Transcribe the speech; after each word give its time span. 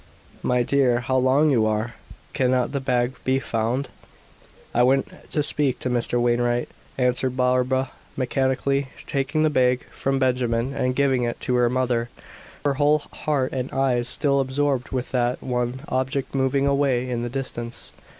"My 0.41 0.63
dear, 0.63 1.01
how 1.01 1.17
long 1.17 1.51
you 1.51 1.67
are! 1.67 1.93
Cannot 2.33 2.71
the 2.71 2.79
bag 2.79 3.13
be 3.23 3.37
found?" 3.37 3.89
"I 4.73 4.81
went 4.81 5.29
to 5.29 5.43
speak 5.43 5.77
to 5.77 5.91
Mr. 5.91 6.19
Wainwright," 6.19 6.69
answered 6.97 7.37
Barbara, 7.37 7.91
mechanically 8.17 8.87
taking 9.05 9.43
the 9.43 9.51
bag 9.51 9.85
from 9.91 10.17
Benjamin 10.17 10.73
and 10.73 10.95
giving 10.95 11.21
it 11.21 11.39
to 11.41 11.53
her 11.53 11.69
mother, 11.69 12.09
her 12.65 12.73
whole 12.73 12.97
heart 13.13 13.53
and 13.53 13.71
eyes 13.71 14.09
still 14.09 14.39
absorbed 14.39 14.89
with 14.89 15.11
that 15.11 15.43
one 15.43 15.81
object 15.87 16.33
moving 16.33 16.65
away 16.65 17.07
in 17.07 17.21
the 17.21 17.29
distance. 17.29 17.91